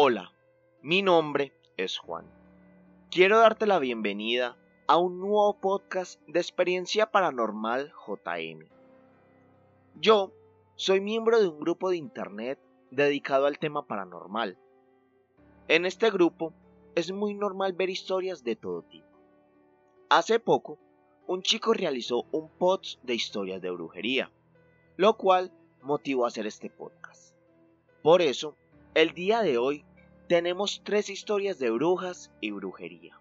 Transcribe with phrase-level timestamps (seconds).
[0.00, 0.32] Hola,
[0.80, 2.24] mi nombre es Juan.
[3.10, 4.56] Quiero darte la bienvenida
[4.86, 8.68] a un nuevo podcast de experiencia paranormal JM.
[9.96, 10.32] Yo
[10.76, 12.60] soy miembro de un grupo de internet
[12.92, 14.56] dedicado al tema paranormal.
[15.66, 16.54] En este grupo
[16.94, 19.18] es muy normal ver historias de todo tipo.
[20.10, 20.78] Hace poco,
[21.26, 24.30] un chico realizó un post de historias de brujería,
[24.96, 25.50] lo cual
[25.82, 27.34] motivó a hacer este podcast.
[28.00, 28.54] Por eso,
[28.94, 29.84] el día de hoy
[30.28, 33.18] tenemos tres historias de brujas y brujería.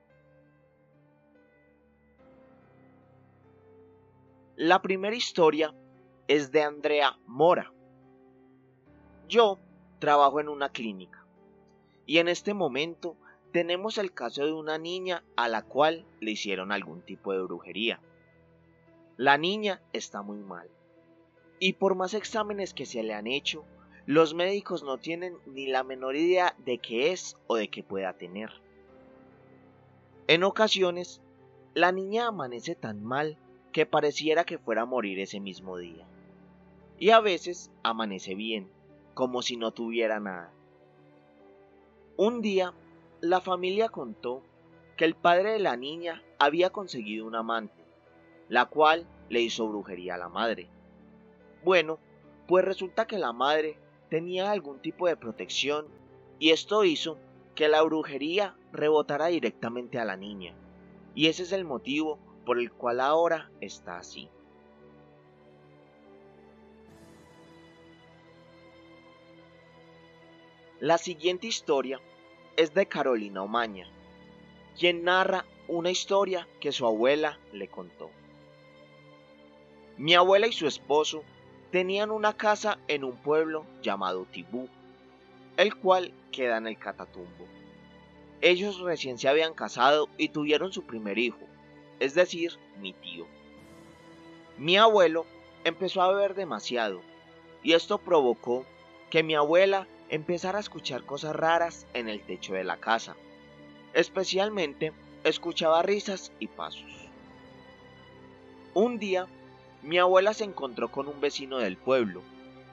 [4.57, 5.73] La primera historia
[6.27, 7.71] es de Andrea Mora.
[9.29, 9.57] Yo
[9.99, 11.25] trabajo en una clínica
[12.05, 13.15] y en este momento
[13.53, 18.01] tenemos el caso de una niña a la cual le hicieron algún tipo de brujería.
[19.15, 20.69] La niña está muy mal
[21.59, 23.63] y por más exámenes que se le han hecho,
[24.07, 28.11] los médicos no tienen ni la menor idea de qué es o de qué pueda
[28.11, 28.51] tener.
[30.27, 31.21] En ocasiones,
[31.73, 33.37] la niña amanece tan mal
[33.71, 36.05] que pareciera que fuera a morir ese mismo día.
[36.99, 38.69] Y a veces amanece bien,
[39.13, 40.51] como si no tuviera nada.
[42.17, 42.73] Un día,
[43.21, 44.43] la familia contó
[44.97, 47.81] que el padre de la niña había conseguido un amante,
[48.49, 50.67] la cual le hizo brujería a la madre.
[51.63, 51.97] Bueno,
[52.45, 53.77] pues resulta que la madre
[54.09, 55.85] tenía algún tipo de protección
[56.39, 57.17] y esto hizo
[57.55, 60.53] que la brujería rebotara directamente a la niña.
[61.15, 64.29] Y ese es el motivo por el cual ahora está así.
[70.79, 71.99] La siguiente historia
[72.55, 73.87] es de Carolina Omaña,
[74.77, 78.11] quien narra una historia que su abuela le contó.
[79.97, 81.23] Mi abuela y su esposo
[81.71, 84.69] tenían una casa en un pueblo llamado Tibú,
[85.57, 87.47] el cual queda en el Catatumbo.
[88.41, 91.39] Ellos recién se habían casado y tuvieron su primer hijo,
[91.99, 93.25] es decir, mi tío.
[94.57, 95.25] Mi abuelo
[95.63, 97.01] empezó a beber demasiado
[97.63, 98.65] y esto provocó
[99.09, 103.15] que mi abuela empezara a escuchar cosas raras en el techo de la casa.
[103.93, 107.09] Especialmente escuchaba risas y pasos.
[108.75, 109.25] Un día
[109.81, 112.21] mi abuela se encontró con un vecino del pueblo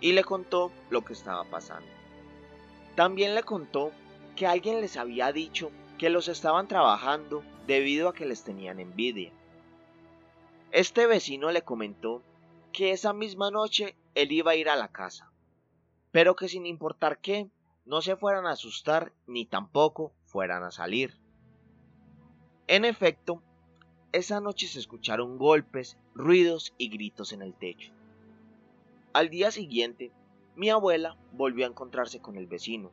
[0.01, 2.04] y le contó lo que estaba pasando.
[2.95, 3.93] También le contó
[4.37, 9.33] que alguien les había dicho que los estaban trabajando debido a que les tenían envidia.
[10.71, 12.23] Este vecino le comentó
[12.73, 15.31] que esa misma noche él iba a ir a la casa,
[16.11, 17.49] pero que sin importar qué,
[17.85, 21.19] no se fueran a asustar ni tampoco fueran a salir.
[22.67, 23.43] En efecto,
[24.13, 27.93] esa noche se escucharon golpes, ruidos y gritos en el techo.
[29.13, 30.13] Al día siguiente,
[30.57, 32.91] mi abuela volvió a encontrarse con el vecino,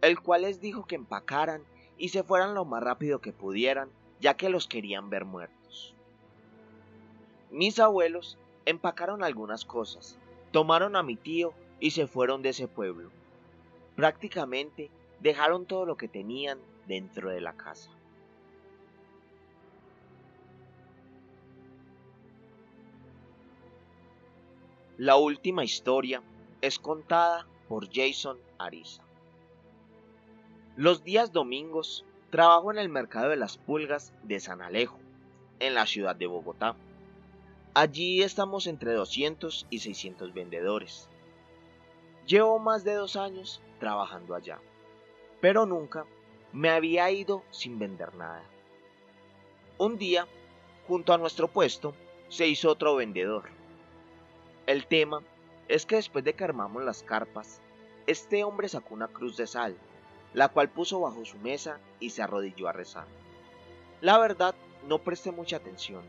[0.00, 1.62] el cual les dijo que empacaran
[1.98, 3.90] y se fueran lo más rápido que pudieran,
[4.20, 5.94] ya que los querían ver muertos.
[7.50, 10.16] Mis abuelos empacaron algunas cosas,
[10.50, 13.10] tomaron a mi tío y se fueron de ese pueblo.
[13.94, 14.90] Prácticamente
[15.20, 17.90] dejaron todo lo que tenían dentro de la casa.
[24.96, 26.22] La última historia
[26.62, 29.02] es contada por Jason Ariza.
[30.76, 34.98] Los días domingos trabajo en el mercado de las pulgas de San Alejo,
[35.60, 36.74] en la ciudad de Bogotá.
[37.74, 41.08] Allí estamos entre 200 y 600 vendedores.
[42.26, 44.58] Llevo más de dos años trabajando allá,
[45.40, 46.06] pero nunca
[46.52, 48.44] me había ido sin vender nada.
[49.76, 50.26] Un día,
[50.88, 51.94] junto a nuestro puesto,
[52.28, 53.50] se hizo otro vendedor
[54.66, 55.22] el tema
[55.68, 57.60] es que después de que armamos las carpas,
[58.06, 59.76] este hombre sacó una cruz de sal,
[60.34, 63.06] la cual puso bajo su mesa y se arrodilló a rezar.
[64.00, 64.54] La verdad,
[64.88, 66.02] no presté mucha atención,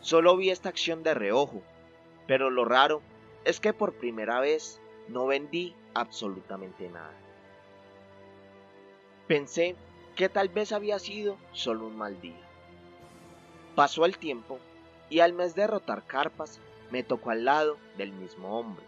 [0.00, 1.62] solo vi esta acción de reojo,
[2.26, 3.02] pero lo raro
[3.44, 7.14] es que por primera vez no vendí absolutamente nada.
[9.26, 9.76] Pensé
[10.14, 12.40] que tal vez había sido solo un mal día.
[13.74, 14.58] Pasó el tiempo
[15.10, 16.60] y al mes de rotar carpas
[16.90, 18.84] me tocó al lado del mismo hombre.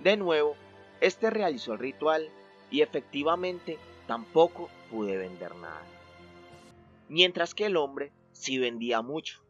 [0.00, 0.56] De nuevo,
[1.00, 2.28] este realizó el ritual
[2.70, 5.82] y efectivamente tampoco pude vender nada.
[7.08, 9.42] Mientras que el hombre sí vendía mucho.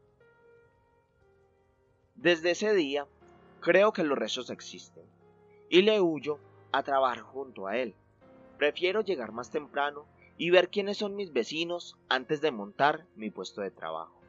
[2.15, 3.07] Desde ese día,
[3.61, 5.05] creo que los rezos existen
[5.69, 6.39] y le huyo
[6.73, 7.95] a trabajar junto a él.
[8.59, 10.07] Prefiero llegar más temprano
[10.37, 14.22] y ver quiénes son mis vecinos antes de montar mi puesto de trabajo.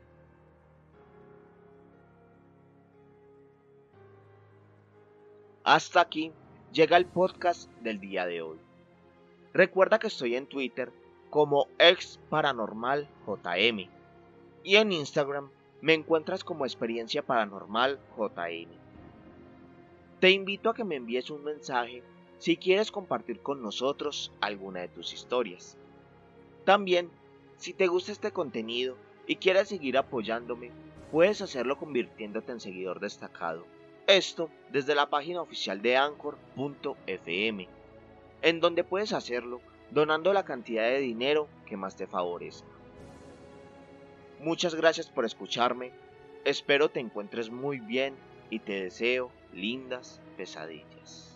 [5.65, 6.33] Hasta aquí
[6.73, 8.57] llega el podcast del día de hoy.
[9.53, 10.91] Recuerda que estoy en Twitter
[11.29, 13.87] como ex paranormal JM
[14.61, 15.49] y en Instagram
[15.79, 18.71] me encuentras como experiencia paranormal JM.
[20.19, 22.03] Te invito a que me envíes un mensaje
[22.39, 25.77] si quieres compartir con nosotros alguna de tus historias.
[26.65, 27.09] También,
[27.55, 30.71] si te gusta este contenido y quieres seguir apoyándome,
[31.09, 33.65] puedes hacerlo convirtiéndote en seguidor destacado.
[34.07, 37.69] Esto desde la página oficial de anchor.fm,
[38.41, 39.61] en donde puedes hacerlo
[39.91, 42.67] donando la cantidad de dinero que más te favorezca.
[44.39, 45.93] Muchas gracias por escucharme,
[46.43, 48.13] espero te encuentres muy bien
[48.49, 51.32] y te deseo lindas pesadillas.